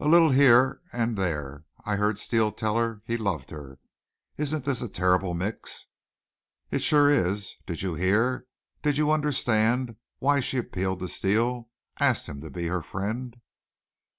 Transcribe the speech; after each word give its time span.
"A 0.00 0.08
little, 0.08 0.30
here 0.30 0.80
and 0.90 1.18
there. 1.18 1.66
I 1.84 1.96
heard 1.96 2.18
Steele 2.18 2.50
tell 2.50 2.78
her 2.78 3.02
he 3.04 3.18
loved 3.18 3.50
her. 3.50 3.78
Isn't 4.38 4.64
this 4.64 4.80
a 4.80 4.88
terrible 4.88 5.34
mix?" 5.34 5.84
"It 6.70 6.78
sure 6.82 7.10
is. 7.10 7.52
Did 7.66 7.82
you 7.82 7.92
hear 7.94 8.46
do 8.82 8.90
you 8.92 9.10
understand 9.10 9.96
why 10.18 10.40
she 10.40 10.56
appealed 10.56 11.00
to 11.00 11.08
Steele, 11.08 11.68
asked 12.00 12.26
him 12.26 12.40
to 12.40 12.48
be 12.48 12.68
her 12.68 12.80
friend?" 12.80 13.38